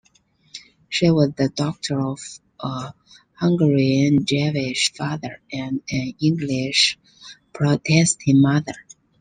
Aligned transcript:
She 0.89 1.11
was 1.11 1.33
the 1.35 1.49
daughter 1.49 2.01
of 2.01 2.17
a 2.59 2.91
Hungarian 3.39 4.25
Jewish 4.25 4.91
father 4.93 5.39
and 5.53 5.83
an 5.91 6.13
English 6.19 6.97
Protestant 7.53 8.39
mother. 8.41 8.73